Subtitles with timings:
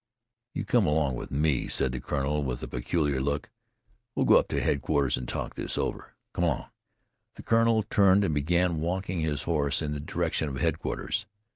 [0.55, 3.51] "You come along with me," said the colonel with a peculiar look.
[4.15, 6.15] "We'll go up to headquarters and talk this over.
[6.33, 6.71] Come along."
[7.35, 11.27] The colonel turned and began walking his horse in the direction of headquarters.